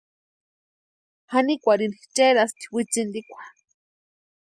Janikwarini 1.31 1.97
cherasti 2.15 2.65
witsintikwa. 2.73 3.41